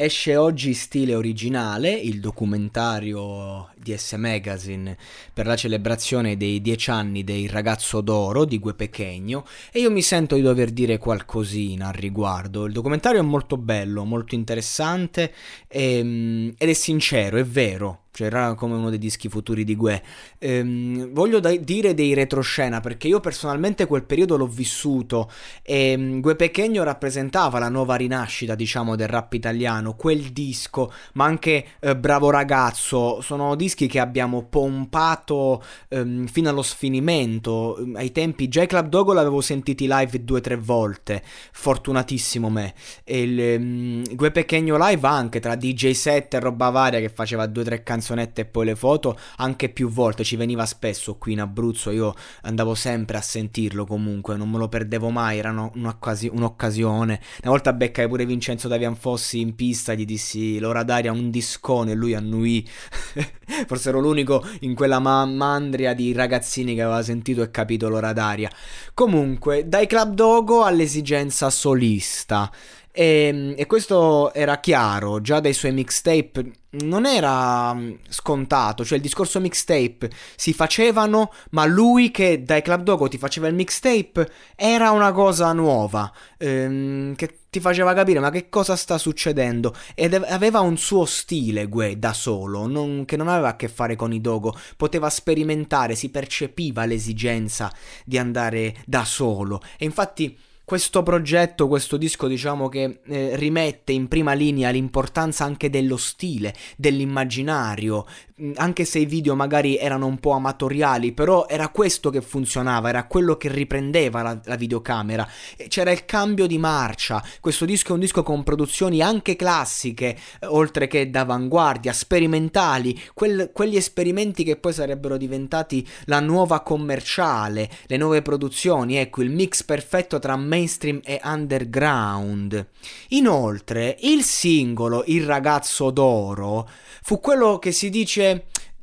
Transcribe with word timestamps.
Esce 0.00 0.36
oggi 0.36 0.74
stile 0.74 1.16
originale, 1.16 1.90
il 1.90 2.20
documentario 2.20 3.70
di 3.76 3.96
S 3.96 4.12
Magazine 4.12 4.96
per 5.32 5.44
la 5.44 5.56
celebrazione 5.56 6.36
dei 6.36 6.60
dieci 6.60 6.90
anni 6.90 7.24
del 7.24 7.48
ragazzo 7.48 8.00
d'oro 8.00 8.44
di 8.44 8.60
Gue 8.60 8.74
Pechegno 8.74 9.44
e 9.72 9.80
io 9.80 9.90
mi 9.90 10.02
sento 10.02 10.36
di 10.36 10.42
dover 10.42 10.70
dire 10.70 10.98
qualcosina 10.98 11.88
al 11.88 11.94
riguardo. 11.94 12.66
Il 12.66 12.74
documentario 12.74 13.18
è 13.18 13.24
molto 13.24 13.56
bello, 13.56 14.04
molto 14.04 14.36
interessante 14.36 15.34
e, 15.66 15.98
ehm, 15.98 16.54
ed 16.56 16.68
è 16.68 16.74
sincero, 16.74 17.36
è 17.36 17.44
vero, 17.44 18.02
era 18.24 18.54
come 18.54 18.74
uno 18.74 18.90
dei 18.90 18.98
dischi 18.98 19.28
futuri 19.28 19.64
di 19.64 19.76
Gue. 19.76 20.02
Ehm, 20.38 21.12
voglio 21.12 21.40
da- 21.40 21.56
dire 21.56 21.94
dei 21.94 22.14
retroscena 22.14 22.80
perché 22.80 23.08
io 23.08 23.20
personalmente 23.20 23.86
quel 23.86 24.04
periodo 24.04 24.36
l'ho 24.36 24.46
vissuto 24.46 25.30
e 25.62 25.94
um, 25.96 26.20
Gue 26.20 26.36
Pechegno 26.36 26.82
rappresentava 26.82 27.58
la 27.58 27.68
nuova 27.68 27.96
rinascita, 27.96 28.54
diciamo, 28.54 28.96
del 28.96 29.08
rap 29.08 29.32
italiano, 29.32 29.94
quel 29.94 30.30
disco, 30.30 30.92
ma 31.14 31.24
anche 31.24 31.64
eh, 31.80 31.96
Bravo 31.96 32.30
ragazzo, 32.30 33.20
sono 33.20 33.54
dischi 33.54 33.86
che 33.86 33.98
abbiamo 33.98 34.44
pompato 34.44 35.62
um, 35.90 36.26
fino 36.26 36.48
allo 36.48 36.62
sfinimento. 36.62 37.76
Ai 37.94 38.12
tempi 38.12 38.44
i 38.44 38.66
Club 38.66 38.88
Dogo 38.88 39.12
l'avevo 39.12 39.40
sentiti 39.40 39.86
live 39.88 40.24
due 40.24 40.38
o 40.38 40.40
tre 40.40 40.56
volte, 40.56 41.22
fortunatissimo 41.52 42.48
me. 42.48 42.74
E 43.04 43.22
il 43.22 43.60
um, 43.60 44.14
Gue 44.14 44.30
Pechegno 44.30 44.76
live 44.78 45.06
anche 45.06 45.40
tra 45.40 45.54
DJ 45.54 45.90
set 45.90 46.34
e 46.34 46.40
roba 46.40 46.70
varia 46.70 47.00
che 47.00 47.08
faceva 47.08 47.46
due 47.46 47.62
o 47.62 47.64
tre 47.64 47.82
canzoni 47.82 48.07
canzonette 48.08 48.42
e 48.42 48.44
poi 48.46 48.64
le 48.64 48.74
foto 48.74 49.18
anche 49.36 49.68
più 49.68 49.88
volte, 49.90 50.24
ci 50.24 50.36
veniva 50.36 50.64
spesso 50.64 51.16
qui 51.16 51.32
in 51.32 51.40
Abruzzo, 51.40 51.90
io 51.90 52.14
andavo 52.42 52.74
sempre 52.74 53.18
a 53.18 53.20
sentirlo 53.20 53.84
comunque, 53.84 54.36
non 54.36 54.50
me 54.50 54.58
lo 54.58 54.68
perdevo 54.68 55.10
mai, 55.10 55.38
era 55.38 55.50
un'occasi- 55.50 56.30
un'occasione. 56.32 57.20
Una 57.42 57.50
volta 57.50 57.72
beccai 57.72 58.08
pure 58.08 58.24
Vincenzo 58.24 58.68
Davian 58.68 58.96
Fossi 58.96 59.40
in 59.40 59.54
pista, 59.54 59.94
gli 59.94 60.04
dissi 60.04 60.58
l'ora 60.58 60.82
d'aria 60.82 61.12
un 61.12 61.30
discone 61.30 61.92
e 61.92 61.94
lui 61.94 62.14
annuì. 62.14 62.66
Forse 63.66 63.88
ero 63.90 64.00
l'unico 64.00 64.44
in 64.60 64.74
quella 64.74 64.98
ma- 64.98 65.24
mandria 65.26 65.94
di 65.94 66.12
ragazzini 66.12 66.74
che 66.74 66.82
aveva 66.82 67.02
sentito 67.02 67.42
e 67.42 67.50
capito 67.50 67.88
l'ora 67.88 68.12
d'aria. 68.12 68.50
Comunque, 68.94 69.68
dai 69.68 69.86
Club 69.86 70.14
Dogo 70.14 70.64
all'esigenza 70.64 71.50
solista. 71.50 72.50
E, 72.92 73.04
ehm, 73.04 73.54
e, 73.56 73.66
questo 73.66 74.32
era 74.32 74.58
chiaro 74.60 75.20
già 75.20 75.40
dai 75.40 75.52
suoi 75.52 75.72
mixtape. 75.72 76.50
Non 76.70 77.06
era 77.06 77.72
mm, 77.74 77.92
scontato, 78.08 78.84
cioè 78.84 78.96
il 78.96 79.02
discorso 79.02 79.40
mixtape 79.40 80.10
si 80.36 80.52
facevano, 80.52 81.32
ma 81.50 81.64
lui 81.64 82.10
che 82.10 82.42
dai 82.42 82.62
Club 82.62 82.82
Dogo 82.82 83.08
ti 83.08 83.16
faceva 83.18 83.48
il 83.48 83.54
mixtape 83.54 84.30
era 84.54 84.90
una 84.90 85.12
cosa 85.12 85.52
nuova, 85.52 86.12
ehm, 86.36 87.14
che 87.14 87.38
ti 87.50 87.60
faceva 87.60 87.94
capire 87.94 88.20
ma 88.20 88.30
che 88.30 88.48
cosa 88.48 88.76
sta 88.76 88.98
succedendo 88.98 89.74
ed 89.94 90.12
aveva 90.12 90.60
un 90.60 90.76
suo 90.76 91.06
stile 91.06 91.66
Gue 91.66 91.98
da 91.98 92.12
solo, 92.12 92.66
non, 92.66 93.04
che 93.06 93.16
non 93.16 93.28
aveva 93.28 93.48
a 93.48 93.56
che 93.56 93.68
fare 93.68 93.96
con 93.96 94.12
i 94.12 94.20
Dogo, 94.20 94.54
poteva 94.76 95.08
sperimentare, 95.08 95.94
si 95.94 96.10
percepiva 96.10 96.84
l'esigenza 96.84 97.72
di 98.04 98.18
andare 98.18 98.76
da 98.84 99.04
solo 99.04 99.62
e 99.78 99.84
infatti 99.86 100.36
questo 100.68 101.02
progetto, 101.02 101.66
questo 101.66 101.96
disco, 101.96 102.26
diciamo 102.28 102.68
che 102.68 103.00
eh, 103.06 103.36
rimette 103.36 103.92
in 103.92 104.06
prima 104.06 104.34
linea 104.34 104.68
l'importanza 104.68 105.42
anche 105.44 105.70
dello 105.70 105.96
stile, 105.96 106.54
dell'immaginario, 106.76 108.04
mm, 108.04 108.27
anche 108.54 108.84
se 108.84 109.00
i 109.00 109.06
video 109.06 109.34
magari 109.34 109.76
erano 109.76 110.06
un 110.06 110.18
po' 110.18 110.32
amatoriali, 110.32 111.12
però 111.12 111.46
era 111.48 111.68
questo 111.68 112.10
che 112.10 112.20
funzionava, 112.20 112.88
era 112.88 113.06
quello 113.06 113.36
che 113.36 113.48
riprendeva 113.48 114.22
la, 114.22 114.40
la 114.44 114.56
videocamera. 114.56 115.28
C'era 115.68 115.90
il 115.90 116.04
cambio 116.04 116.46
di 116.46 116.58
marcia. 116.58 117.22
Questo 117.40 117.64
disco 117.64 117.90
è 117.90 117.94
un 117.94 118.00
disco 118.00 118.22
con 118.22 118.44
produzioni 118.44 119.02
anche 119.02 119.36
classiche, 119.36 120.16
eh, 120.40 120.46
oltre 120.46 120.86
che 120.86 121.10
d'avanguardia, 121.10 121.92
sperimentali, 121.92 123.00
quel, 123.14 123.50
quegli 123.52 123.76
esperimenti 123.76 124.44
che 124.44 124.56
poi 124.56 124.72
sarebbero 124.72 125.16
diventati 125.16 125.86
la 126.04 126.20
nuova 126.20 126.60
commerciale, 126.60 127.68
le 127.86 127.96
nuove 127.96 128.22
produzioni, 128.22 128.96
ecco 128.96 129.22
il 129.22 129.30
mix 129.30 129.64
perfetto 129.64 130.18
tra 130.18 130.36
mainstream 130.36 131.00
e 131.04 131.20
underground. 131.24 132.66
Inoltre, 133.08 133.96
il 134.00 134.22
singolo 134.22 135.02
Il 135.06 135.24
ragazzo 135.24 135.90
d'oro 135.90 136.68
fu 137.02 137.20
quello 137.20 137.58
che 137.58 137.72
si 137.72 137.88
dice 137.90 138.27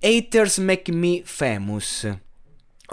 Haters 0.01 0.59
make 0.59 0.88
me 0.89 1.22
famous. 1.22 2.06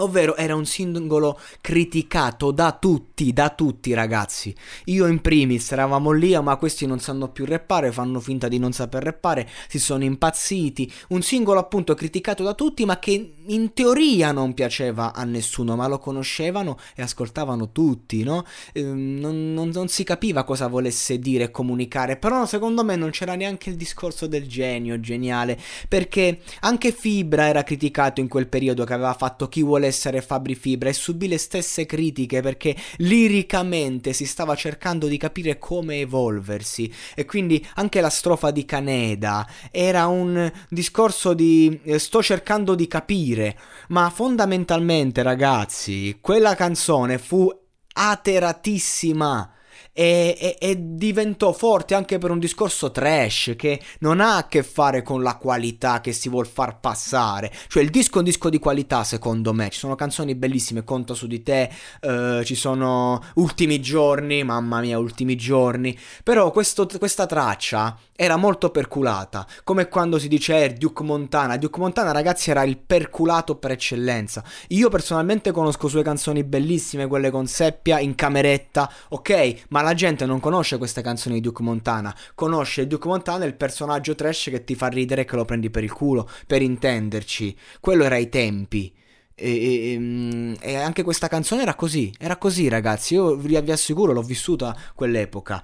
Ovvero 0.03 0.35
era 0.35 0.53
un 0.53 0.65
singolo 0.65 1.39
criticato 1.61 2.51
da 2.51 2.73
tutti, 2.73 3.31
da 3.31 3.49
tutti 3.49 3.93
ragazzi. 3.93 4.53
Io 4.85 5.07
in 5.07 5.21
primis 5.21 5.71
eravamo 5.71 6.11
lì, 6.11 6.37
ma 6.41 6.57
questi 6.57 6.85
non 6.85 6.99
sanno 6.99 7.29
più 7.29 7.45
rappare, 7.45 7.93
fanno 7.93 8.19
finta 8.19 8.49
di 8.49 8.59
non 8.59 8.73
saper 8.73 9.01
rappare, 9.01 9.47
si 9.69 9.79
sono 9.79 10.03
impazziti. 10.03 10.91
Un 11.09 11.21
singolo 11.21 11.59
appunto 11.59 11.93
criticato 11.93 12.43
da 12.43 12.53
tutti, 12.53 12.83
ma 12.83 12.99
che 12.99 13.35
in 13.45 13.73
teoria 13.73 14.33
non 14.33 14.53
piaceva 14.53 15.13
a 15.13 15.23
nessuno, 15.23 15.77
ma 15.77 15.87
lo 15.87 15.99
conoscevano 15.99 16.77
e 16.95 17.01
ascoltavano 17.01 17.71
tutti, 17.71 18.23
no? 18.23 18.45
Ehm, 18.73 19.19
non, 19.19 19.53
non, 19.53 19.69
non 19.69 19.87
si 19.87 20.03
capiva 20.03 20.43
cosa 20.43 20.67
volesse 20.67 21.17
dire 21.17 21.45
e 21.45 21.51
comunicare, 21.51 22.17
però 22.17 22.45
secondo 22.45 22.83
me 22.83 22.97
non 22.97 23.11
c'era 23.11 23.35
neanche 23.35 23.69
il 23.69 23.77
discorso 23.77 24.27
del 24.27 24.47
genio, 24.49 24.99
geniale, 24.99 25.57
perché 25.87 26.41
anche 26.59 26.91
Fibra 26.91 27.47
era 27.47 27.63
criticato 27.63 28.19
in 28.19 28.27
quel 28.27 28.47
periodo 28.47 28.83
che 28.83 28.93
aveva 28.93 29.13
fatto 29.13 29.47
chi 29.47 29.63
vuole 29.63 29.91
essere 29.93 30.21
Fabri 30.21 30.55
Fibra 30.55 30.89
e 30.89 30.93
subì 30.93 31.27
le 31.27 31.37
stesse 31.37 31.85
critiche 31.85 32.41
perché 32.41 32.75
liricamente 32.97 34.11
si 34.11 34.25
stava 34.25 34.55
cercando 34.55 35.07
di 35.07 35.17
capire 35.17 35.59
come 35.59 35.99
evolversi. 35.99 36.91
E 37.15 37.25
quindi 37.25 37.65
anche 37.75 38.01
la 38.01 38.09
strofa 38.09 38.51
di 38.51 38.65
Caneda 38.65 39.47
era 39.71 40.07
un 40.07 40.51
discorso 40.67 41.33
di 41.33 41.79
eh, 41.83 41.99
sto 41.99 42.23
cercando 42.23 42.75
di 42.75 42.87
capire, 42.87 43.57
ma 43.89 44.09
fondamentalmente 44.09 45.21
ragazzi, 45.21 46.17
quella 46.19 46.55
canzone 46.55 47.19
fu 47.19 47.49
ateratissima 47.93 49.52
e, 49.91 50.35
e, 50.39 50.57
e, 50.59 50.77
diventò 50.79 51.51
forte 51.51 51.95
anche 51.95 52.17
per 52.17 52.31
un 52.31 52.39
discorso 52.39 52.91
trash 52.91 53.53
che 53.55 53.79
non 53.99 54.19
ha 54.19 54.37
a 54.37 54.47
che 54.47 54.63
fare 54.63 55.01
con 55.01 55.21
la 55.21 55.35
qualità 55.37 56.01
che 56.01 56.13
si 56.13 56.29
vuol 56.29 56.47
far 56.47 56.79
passare. 56.79 57.51
Cioè 57.67 57.83
il 57.83 57.89
disco 57.89 58.15
è 58.15 58.17
un 58.19 58.25
disco 58.25 58.49
di 58.49 58.59
qualità 58.59 59.03
secondo 59.03 59.53
me, 59.53 59.69
ci 59.69 59.79
sono 59.79 59.95
canzoni 59.95 60.35
bellissime, 60.35 60.83
Conto 60.83 61.13
su 61.13 61.27
di 61.27 61.43
te, 61.43 61.69
eh, 62.01 62.41
ci 62.43 62.55
sono 62.55 63.21
Ultimi 63.35 63.81
giorni, 63.81 64.43
mamma 64.43 64.81
mia, 64.81 64.97
Ultimi 64.97 65.35
giorni, 65.35 65.97
però 66.23 66.51
questo, 66.51 66.87
questa 66.99 67.25
traccia 67.25 67.97
era 68.15 68.35
molto 68.37 68.69
perculata, 68.69 69.45
come 69.63 69.87
quando 69.87 70.19
si 70.19 70.27
dice 70.27 70.63
eh, 70.63 70.73
Duke 70.73 71.03
Montana. 71.03 71.57
Duke 71.57 71.79
Montana 71.79 72.11
ragazzi 72.11 72.51
era 72.51 72.63
il 72.63 72.77
perculato 72.77 73.55
per 73.55 73.71
eccellenza. 73.71 74.43
Io 74.69 74.89
personalmente 74.89 75.51
conosco 75.51 75.87
sue 75.87 76.03
canzoni 76.03 76.43
bellissime, 76.43 77.07
quelle 77.07 77.31
con 77.31 77.47
Seppia 77.47 77.99
in 77.99 78.15
cameretta, 78.15 78.91
ok, 79.09 79.65
ma 79.73 79.81
la 79.81 79.95
gente 79.95 80.27
non 80.27 80.39
conosce 80.39 80.77
queste 80.77 81.01
canzoni 81.01 81.35
di 81.35 81.41
Duke 81.41 81.63
Montana, 81.63 82.15
conosce 82.35 82.85
Duke 82.85 83.07
Montana 83.07 83.43
il 83.45 83.55
personaggio 83.55 84.13
trash 84.13 84.49
che 84.51 84.63
ti 84.63 84.75
fa 84.75 84.85
ridere 84.85 85.21
e 85.21 85.25
che 85.25 85.35
lo 85.35 85.45
prendi 85.45 85.71
per 85.71 85.83
il 85.83 85.91
culo, 85.91 86.29
per 86.45 86.61
intenderci. 86.61 87.57
Quello 87.79 88.03
era 88.03 88.13
ai 88.13 88.29
tempi. 88.29 88.93
E, 89.33 89.49
e, 89.49 89.93
ehm, 89.93 90.55
e, 90.61 90.75
anche 90.75 91.01
questa 91.01 91.27
canzone 91.27 91.63
era 91.63 91.73
così, 91.73 92.13
era 92.19 92.37
così 92.37 92.67
ragazzi, 92.69 93.15
io 93.15 93.35
vi, 93.35 93.59
vi 93.59 93.71
assicuro 93.71 94.13
l'ho 94.13 94.21
vissuta 94.21 94.77
quell'epoca. 94.93 95.63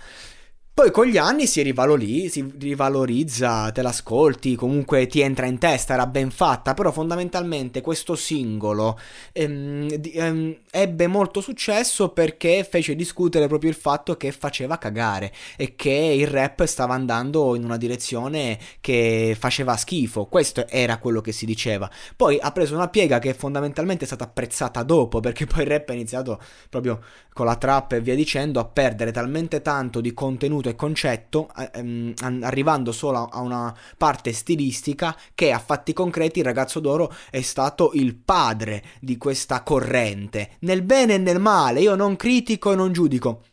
Poi 0.79 0.91
con 0.91 1.07
gli 1.07 1.17
anni 1.17 1.45
si, 1.45 1.61
rivalori, 1.61 2.29
si 2.29 2.53
rivalorizza, 2.57 3.69
te 3.69 3.81
l'ascolti, 3.81 4.55
comunque 4.55 5.07
ti 5.07 5.19
entra 5.19 5.45
in 5.45 5.57
testa, 5.57 5.95
era 5.95 6.07
ben 6.07 6.31
fatta, 6.31 6.73
però 6.73 6.89
fondamentalmente 6.93 7.81
questo 7.81 8.15
singolo 8.15 8.97
ehm, 9.33 9.89
ehm, 10.01 10.57
ebbe 10.71 11.07
molto 11.07 11.41
successo 11.41 12.13
perché 12.13 12.63
fece 12.63 12.95
discutere 12.95 13.47
proprio 13.47 13.69
il 13.69 13.75
fatto 13.75 14.15
che 14.15 14.31
faceva 14.31 14.77
cagare 14.77 15.33
e 15.57 15.75
che 15.75 15.89
il 15.91 16.27
rap 16.27 16.63
stava 16.63 16.93
andando 16.93 17.55
in 17.55 17.65
una 17.65 17.75
direzione 17.75 18.57
che 18.79 19.35
faceva 19.37 19.75
schifo, 19.75 20.27
questo 20.27 20.65
era 20.65 20.97
quello 20.97 21.19
che 21.19 21.33
si 21.33 21.45
diceva. 21.45 21.91
Poi 22.15 22.37
ha 22.39 22.53
preso 22.53 22.75
una 22.75 22.87
piega 22.87 23.19
che 23.19 23.33
fondamentalmente 23.33 24.05
è 24.05 24.07
stata 24.07 24.23
apprezzata 24.23 24.83
dopo 24.83 25.19
perché 25.19 25.45
poi 25.45 25.63
il 25.63 25.67
rap 25.67 25.89
è 25.89 25.93
iniziato 25.93 26.39
proprio 26.69 27.01
con 27.33 27.45
la 27.47 27.57
trap 27.57 27.91
e 27.91 28.01
via 28.01 28.15
dicendo 28.15 28.61
a 28.61 28.65
perdere 28.65 29.11
talmente 29.11 29.61
tanto 29.61 29.99
di 29.99 30.13
contenuto 30.13 30.67
e 30.69 30.75
concetto, 30.75 31.49
ehm, 31.73 32.13
arrivando 32.41 32.91
solo 32.91 33.25
a 33.25 33.39
una 33.41 33.75
parte 33.97 34.31
stilistica, 34.33 35.15
che 35.35 35.51
a 35.51 35.59
fatti 35.59 35.93
concreti 35.93 36.39
il 36.39 36.45
ragazzo 36.45 36.79
d'oro 36.79 37.13
è 37.29 37.41
stato 37.41 37.91
il 37.93 38.15
padre 38.15 38.83
di 38.99 39.17
questa 39.17 39.63
corrente, 39.63 40.51
nel 40.59 40.81
bene 40.81 41.15
e 41.15 41.17
nel 41.17 41.39
male. 41.39 41.81
Io 41.81 41.95
non 41.95 42.15
critico 42.15 42.71
e 42.71 42.75
non 42.75 42.93
giudico, 42.93 43.43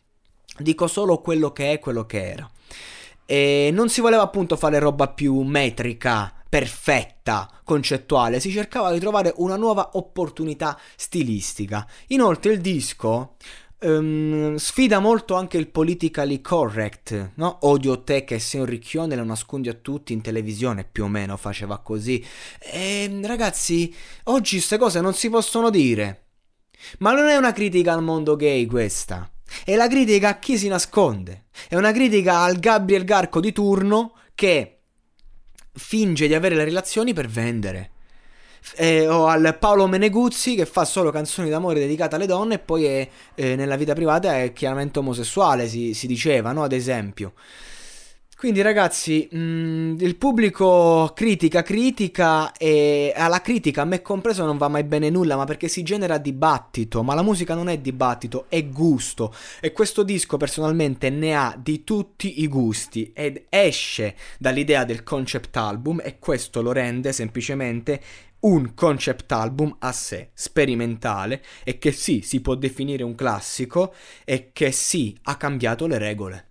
dico 0.57 0.87
solo 0.87 1.19
quello 1.21 1.51
che 1.51 1.73
è, 1.73 1.79
quello 1.79 2.05
che 2.05 2.31
era. 2.31 2.49
E 3.25 3.69
non 3.73 3.89
si 3.89 3.99
voleva 3.99 4.21
appunto 4.21 4.55
fare 4.55 4.79
roba 4.79 5.09
più 5.09 5.41
metrica, 5.41 6.33
perfetta, 6.47 7.49
concettuale, 7.63 8.39
si 8.39 8.51
cercava 8.51 8.91
di 8.91 8.99
trovare 8.99 9.33
una 9.37 9.57
nuova 9.57 9.91
opportunità 9.93 10.79
stilistica. 10.95 11.85
Inoltre 12.07 12.53
il 12.53 12.61
disco 12.61 13.35
Um, 13.79 14.55
sfida 14.55 14.97
molto 14.97 15.35
anche 15.35 15.57
il 15.57 15.67
politically 15.67 16.41
correct, 16.41 17.33
no? 17.35 17.59
Odio 17.61 18.01
te 18.01 18.23
che 18.23 18.39
sei 18.39 18.61
un 18.61 18.65
ricchione, 18.65 19.15
lo 19.15 19.23
nascondi 19.23 19.69
a 19.69 19.75
tutti 19.75 20.13
in 20.13 20.21
televisione, 20.21 20.83
più 20.83 21.03
o 21.03 21.07
meno 21.07 21.37
faceva 21.37 21.77
così. 21.77 22.23
E 22.59 23.03
ehm, 23.03 23.27
ragazzi, 23.27 23.93
oggi 24.25 24.55
queste 24.55 24.79
cose 24.79 24.99
non 24.99 25.13
si 25.13 25.29
possono 25.29 25.69
dire. 25.69 26.25
Ma 26.99 27.11
non 27.13 27.27
è 27.27 27.35
una 27.35 27.51
critica 27.51 27.93
al 27.93 28.01
mondo 28.01 28.35
gay 28.35 28.65
questa. 28.65 29.31
È 29.63 29.75
la 29.75 29.87
critica 29.87 30.29
a 30.29 30.39
chi 30.39 30.57
si 30.57 30.67
nasconde. 30.67 31.45
È 31.69 31.75
una 31.75 31.91
critica 31.91 32.39
al 32.39 32.57
Gabriel 32.59 33.03
Garco 33.03 33.39
di 33.39 33.51
turno 33.51 34.13
che 34.33 34.79
finge 35.71 36.27
di 36.27 36.33
avere 36.33 36.55
le 36.55 36.63
relazioni 36.63 37.13
per 37.13 37.27
vendere 37.27 37.91
eh, 38.75 39.07
o 39.07 39.27
al 39.27 39.57
Paolo 39.59 39.87
Meneguzzi 39.87 40.55
che 40.55 40.65
fa 40.65 40.85
solo 40.85 41.11
canzoni 41.11 41.49
d'amore 41.49 41.79
dedicate 41.79 42.15
alle 42.15 42.25
donne 42.25 42.55
e 42.55 42.59
poi 42.59 42.85
è, 42.85 43.09
eh, 43.35 43.55
nella 43.55 43.75
vita 43.75 43.93
privata 43.93 44.41
è 44.41 44.53
chiaramente 44.53 44.99
omosessuale, 44.99 45.67
si, 45.67 45.93
si 45.93 46.07
diceva, 46.07 46.51
no? 46.51 46.63
Ad 46.63 46.73
esempio. 46.73 47.33
Quindi 48.37 48.61
ragazzi, 48.61 49.27
mh, 49.31 49.37
mm, 49.39 49.95
il 49.99 50.15
pubblico 50.15 51.11
critica, 51.15 51.63
critica 51.63 52.51
e 52.51 53.11
alla 53.15 53.41
critica, 53.41 53.81
a 53.81 53.85
me 53.85 54.03
compreso, 54.03 54.45
non 54.45 54.59
va 54.59 54.67
mai 54.67 54.83
bene 54.83 55.09
nulla, 55.09 55.35
ma 55.35 55.45
perché 55.45 55.67
si 55.67 55.81
genera 55.81 56.19
dibattito, 56.19 57.01
ma 57.01 57.15
la 57.15 57.23
musica 57.23 57.55
non 57.55 57.67
è 57.67 57.79
dibattito, 57.79 58.45
è 58.47 58.63
gusto. 58.67 59.33
E 59.59 59.71
questo 59.71 60.03
disco 60.03 60.37
personalmente 60.37 61.09
ne 61.09 61.35
ha 61.35 61.57
di 61.59 61.83
tutti 61.83 62.43
i 62.43 62.47
gusti 62.47 63.11
ed 63.11 63.45
esce 63.49 64.15
dall'idea 64.37 64.83
del 64.83 65.01
concept 65.01 65.57
album 65.57 65.99
e 66.03 66.19
questo 66.19 66.61
lo 66.61 66.71
rende 66.71 67.13
semplicemente 67.13 67.99
un 68.41 68.73
concept 68.73 69.31
album 69.31 69.75
a 69.79 69.91
sé, 69.91 70.31
sperimentale 70.33 71.43
e 71.63 71.77
che 71.77 71.91
sì, 71.91 72.21
si 72.21 72.41
può 72.41 72.55
definire 72.55 73.03
un 73.03 73.15
classico 73.15 73.93
e 74.25 74.51
che 74.53 74.71
sì, 74.71 75.17
ha 75.23 75.37
cambiato 75.37 75.87
le 75.87 75.97
regole. 75.97 76.46